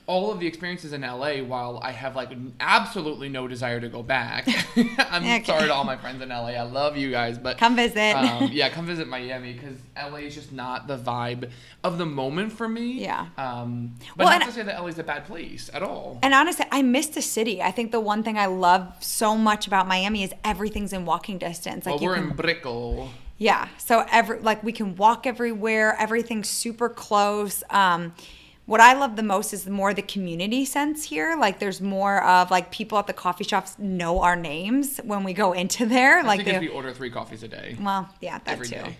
[0.07, 2.31] all of the experiences in LA, while I have like
[2.61, 4.47] absolutely no desire to go back,
[5.11, 5.45] I'm Okay.
[5.45, 6.49] sorry to all my friends in LA.
[6.49, 8.15] I love you guys, but Come visit.
[8.15, 11.51] um, yeah, come visit Miami because LA is just not the vibe
[11.83, 13.01] of the moment for me.
[13.01, 13.27] Yeah.
[13.39, 16.19] Um, but Well, not to say that LA's a bad place at all.
[16.23, 17.63] And honestly, I miss the city.
[17.63, 21.39] I think the one thing I love so much about Miami is everything's in walking
[21.39, 21.87] distance.
[21.87, 23.11] Like well, we're can in Brickell.
[23.39, 23.69] Yeah.
[23.79, 25.97] So every like we can walk everywhere.
[25.99, 27.63] Everything's super close.
[27.71, 28.15] Um,
[28.67, 31.37] what I love the most is more the community sense here.
[31.39, 35.33] Like there's more of like people at the coffee shops know our names when we
[35.33, 36.19] go into there.
[36.19, 37.77] Like like because they, we order three coffees a day.
[37.81, 38.75] well, yeah, that every too.
[38.75, 38.97] day.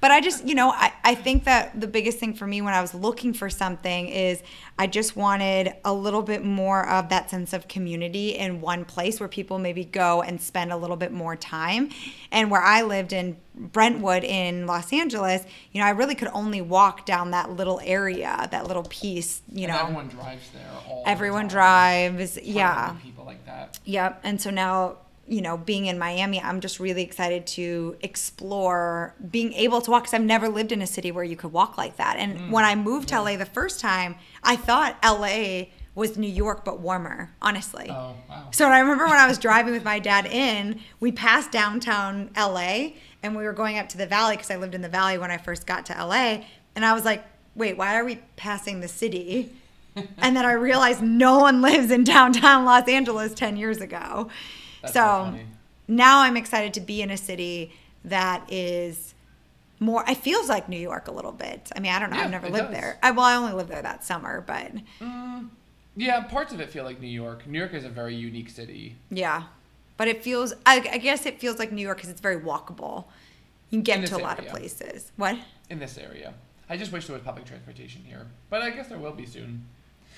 [0.00, 2.72] But I just, you know, I, I think that the biggest thing for me when
[2.72, 4.42] I was looking for something is
[4.78, 9.18] I just wanted a little bit more of that sense of community in one place
[9.18, 11.90] where people maybe go and spend a little bit more time.
[12.30, 16.60] And where I lived in Brentwood in Los Angeles, you know, I really could only
[16.60, 19.80] walk down that little area, that little piece, you And know.
[19.80, 20.62] everyone drives there.
[20.88, 22.14] All the Everyone time.
[22.14, 22.38] drives.
[22.40, 22.94] Yeah.
[23.02, 23.80] People like that.
[23.84, 24.20] Yep.
[24.22, 29.52] And so now, you know, being in Miami, I'm just really excited to explore being
[29.52, 31.96] able to walk because I've never lived in a city where you could walk like
[31.96, 32.16] that.
[32.18, 32.50] And Mm.
[32.50, 36.80] when I moved to LA the first time, I thought LA was New York but
[36.80, 37.88] warmer, honestly.
[37.90, 38.48] Oh wow.
[38.52, 42.92] So I remember when I was driving with my dad in, we passed downtown LA
[43.22, 45.30] and we were going up to the valley because I lived in the valley when
[45.30, 46.44] I first got to LA.
[46.76, 47.24] And I was like,
[47.56, 49.52] wait, why are we passing the city?
[49.96, 54.30] and then I realized no one lives in downtown Los Angeles 10 years ago.
[54.82, 55.34] That's so
[55.86, 57.72] now I'm excited to be in a city
[58.04, 59.14] that is
[59.80, 61.70] more, it feels like New York a little bit.
[61.74, 62.16] I mean, I don't know.
[62.16, 62.80] Yeah, I've never lived does.
[62.80, 62.98] there.
[63.02, 65.48] I, well, I only lived there that summer, but mm,
[65.96, 67.46] Yeah, parts of it feel like New York.
[67.46, 68.96] New York is a very unique city.
[69.10, 69.44] Yeah,
[69.96, 70.52] but it feels.
[70.66, 73.04] I, I guess it feels like New York because it's very walkable.
[73.70, 75.12] You can get to a this lot of places.
[75.16, 75.38] What?
[75.70, 76.34] in this area.
[76.70, 79.66] I just wish there was public transportation here, but I guess there will be soon.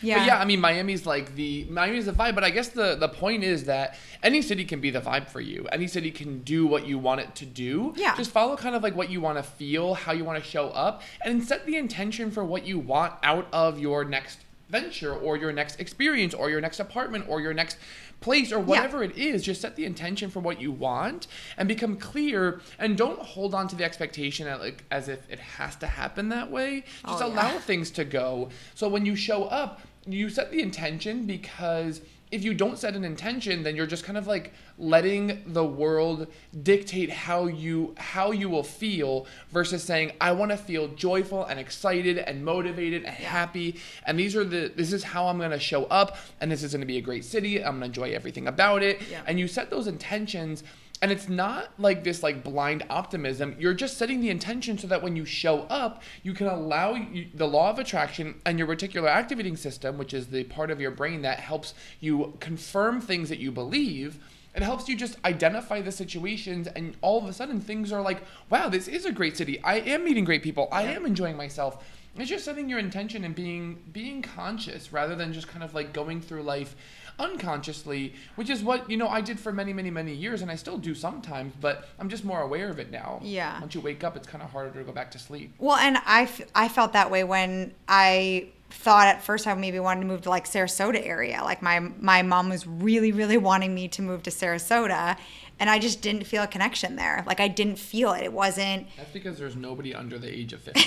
[0.02, 0.18] Yeah.
[0.18, 3.08] But yeah, I mean, Miami's like the Miami's the vibe, but I guess the the
[3.08, 5.66] point is that any city can be the vibe for you.
[5.72, 7.92] Any city can do what you want it to do.
[7.96, 8.16] Yeah.
[8.16, 10.68] Just follow kind of like what you want to feel, how you want to show
[10.70, 14.40] up, and set the intention for what you want out of your next
[14.70, 17.76] venture or your next experience or your next apartment or your next
[18.20, 21.96] place or whatever it is just set the intention for what you want and become
[21.96, 25.86] clear and don't hold on to the expectation at like as if it has to
[25.86, 26.84] happen that way.
[27.04, 27.32] Oh, just Oh, yeah.
[27.34, 28.48] allow things to go.
[28.74, 32.00] So when you show up you set the intention because
[32.30, 36.26] if you don't set an intention then you're just kind of like letting the world
[36.62, 41.60] dictate how you how you will feel versus saying i want to feel joyful and
[41.60, 43.76] excited and motivated and happy.
[44.06, 46.72] And these are the this is how i'm going to show up and this is
[46.72, 47.58] going to be a great city.
[47.58, 49.00] I'm going to enjoy everything about it.
[49.10, 49.22] Yeah.
[49.26, 50.62] and you set those intentions
[51.02, 53.56] and it's not like this like blind optimism.
[53.58, 57.28] You're just setting the intention so that when you show up you can allow you,
[57.34, 60.90] the law of attraction and your reticular activating system which is the part of your
[60.90, 64.18] brain that helps you confirm things that you believe
[64.54, 68.22] it helps you just identify the situations and all of a sudden things are like
[68.50, 69.62] wow this is a great city.
[69.62, 70.68] I am meeting great people.
[70.72, 71.84] I am enjoying myself.
[72.16, 75.92] It's just setting your intention and being being conscious rather than just kind of like
[75.92, 76.74] going through life
[77.20, 80.56] unconsciously, which is what you know I did for many, many, many years, and I
[80.56, 81.54] still do sometimes.
[81.60, 83.20] But I'm just more aware of it now.
[83.22, 83.60] Yeah.
[83.60, 85.54] Once you wake up, it's kind of harder to go back to sleep.
[85.58, 89.80] Well, and I, f- I felt that way when I thought at first I maybe
[89.80, 91.42] wanted to move to like Sarasota area.
[91.42, 95.16] Like my my mom was really really wanting me to move to Sarasota,
[95.58, 97.24] and I just didn't feel a connection there.
[97.26, 98.22] Like I didn't feel it.
[98.22, 100.80] It wasn't That's because there's nobody under the age of 50.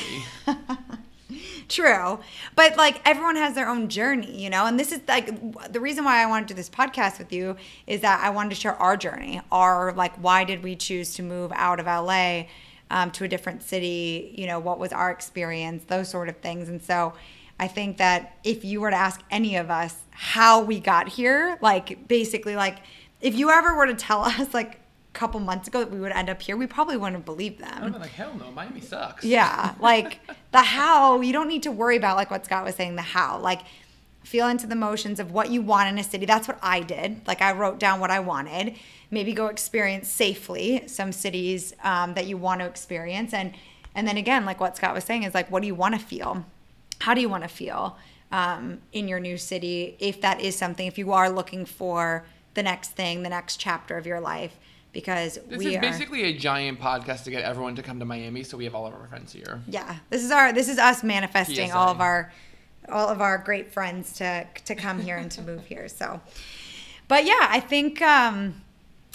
[1.67, 2.19] True.
[2.55, 4.65] But like everyone has their own journey, you know?
[4.65, 7.55] And this is like the reason why I wanted to do this podcast with you
[7.87, 9.41] is that I wanted to share our journey.
[9.51, 12.43] Our like why did we choose to move out of LA
[12.91, 14.33] um, to a different city?
[14.37, 15.85] You know, what was our experience?
[15.85, 16.69] Those sort of things.
[16.69, 17.13] And so
[17.59, 21.57] I think that if you were to ask any of us how we got here,
[21.61, 22.79] like basically like
[23.21, 24.79] if you ever were to tell us like
[25.13, 27.83] couple months ago that we would end up here, we probably wouldn't believe them.
[27.83, 29.23] I'm like, hell no, Miami sucks.
[29.23, 30.19] Yeah, like
[30.51, 33.39] the how, you don't need to worry about like what Scott was saying, the how.
[33.39, 33.61] Like
[34.23, 36.25] feel into the motions of what you want in a city.
[36.25, 37.21] That's what I did.
[37.27, 38.75] Like I wrote down what I wanted.
[39.11, 43.53] Maybe go experience safely some cities um, that you want to experience, and
[43.95, 46.01] and then again, like what Scott was saying is like, what do you want to
[46.03, 46.45] feel?
[46.99, 47.97] How do you want to feel
[48.31, 49.95] um, in your new city?
[49.99, 53.97] If that is something, if you are looking for the next thing, the next chapter
[53.97, 54.57] of your life,
[54.93, 55.81] because This we is are.
[55.81, 58.85] basically a giant podcast to get everyone to come to Miami, so we have all
[58.87, 59.61] of our friends here.
[59.67, 61.75] Yeah, this is our this is us manifesting PSA.
[61.77, 62.31] all of our
[62.89, 65.87] all of our great friends to to come here and to move here.
[65.89, 66.21] So,
[67.07, 68.61] but yeah, I think um,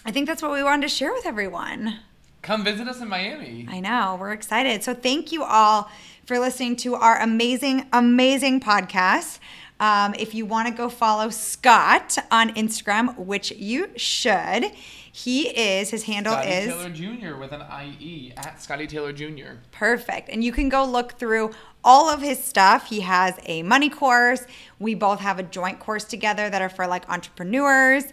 [0.05, 2.01] I think that's what we wanted to share with everyone.
[2.43, 3.67] Come visit us in Miami.
[3.69, 4.83] I know we're excited.
[4.85, 5.91] So thank you all
[6.25, 9.39] for listening to our amazing amazing podcast.
[9.81, 14.73] Um, if you want to go follow Scott on Instagram, which you should,
[15.13, 17.37] he is his handle is Scotty is Taylor Jr.
[17.37, 17.63] with an
[18.01, 19.59] IE at Scotty Taylor Jr.
[19.73, 20.29] Perfect.
[20.29, 21.53] And you can go look through
[21.85, 22.89] all of his stuff.
[22.89, 24.45] He has a money course.
[24.79, 28.05] We both have a joint course together that are for like entrepreneurs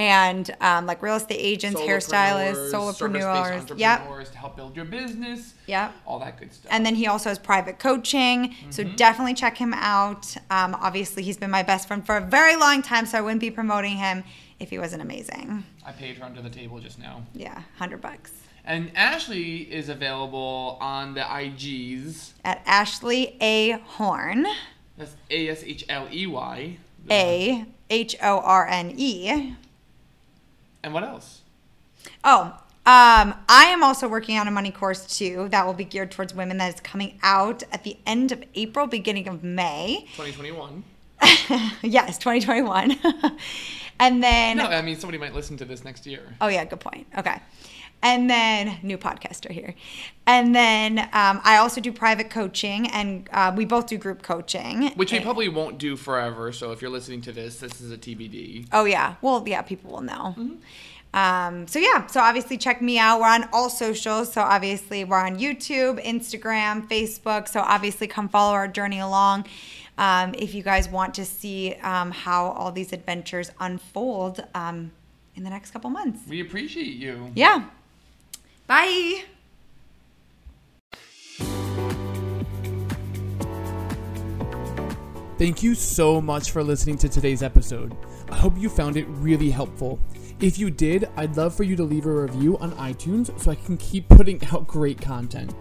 [0.00, 4.30] and um, like real estate agents, hairstylists, Solopreneurs, Yep.
[4.32, 5.52] to help build your business.
[5.66, 5.92] Yep.
[6.06, 6.72] All that good stuff.
[6.72, 8.54] And then he also has private coaching.
[8.70, 8.96] So Mm-hmm.
[8.96, 10.34] definitely check him out.
[10.50, 13.04] Um, obviously, he's been my best friend for a very long time.
[13.04, 14.24] So I wouldn't be promoting him
[14.58, 15.64] if he wasn't amazing.
[15.84, 17.22] I paid her under the table just now.
[17.34, 18.32] Yeah, 100 bucks.
[18.64, 22.30] And Ashley is available on the IGs.
[22.42, 23.72] At Ashley A.
[23.84, 24.46] Horne,
[24.96, 26.78] That's A S H L E Y.
[27.10, 29.54] A H O R N E.
[30.82, 31.42] And what else?
[32.24, 32.56] Oh,
[32.86, 36.34] um, I am also working on a money course too that will be geared towards
[36.34, 40.06] women that is coming out at the end of April, beginning of May.
[40.16, 40.82] 2021.
[41.82, 42.98] yes, 2021.
[44.00, 46.34] and then, No, I mean somebody might listen to this next year.
[46.40, 47.06] oh yeah, good point.
[47.18, 47.40] Okay.
[48.02, 49.74] And then, new podcaster here.
[50.26, 54.90] And then um, I also do private coaching, and uh, we both do group coaching.
[54.92, 56.50] Which we probably won't do forever.
[56.52, 58.68] So if you're listening to this, this is a TBD.
[58.72, 59.16] Oh yeah.
[59.20, 60.34] Well, yeah, people will know.
[60.38, 60.54] Mm-hmm.
[61.12, 63.20] Um, so yeah, so obviously check me out.
[63.20, 64.32] We're on all socials.
[64.32, 67.48] So obviously we're on YouTube, Instagram, Facebook.
[67.48, 69.46] So obviously come follow our journey along.
[69.98, 74.92] Um, if you guys want to see um, how all these adventures unfold um,
[75.34, 76.20] in the next couple months.
[76.28, 77.32] We appreciate you.
[77.34, 77.64] Yeah.
[78.70, 79.24] Bye.
[85.38, 87.96] Thank you so much for listening to today's episode.
[88.30, 89.98] I hope you found it really helpful.
[90.38, 93.56] If you did, I'd love for you to leave a review on iTunes so I
[93.56, 95.52] can keep putting out great content.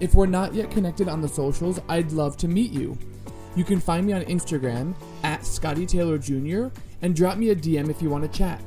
[0.00, 2.96] If we're not yet connected on the socials, I'd love to meet you.
[3.56, 6.68] You can find me on Instagram at Scotty Taylor Jr.
[7.02, 8.62] and drop me a DM if you want to chat.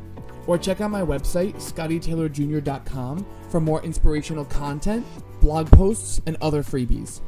[0.45, 5.05] Or check out my website, scottytaylorjr.com, for more inspirational content,
[5.41, 7.19] blog posts, and other freebies.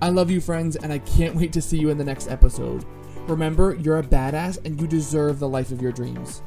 [0.00, 2.84] I love you, friends, and I can't wait to see you in the next episode.
[3.28, 6.42] Remember, you're a badass and you deserve the life of your dreams.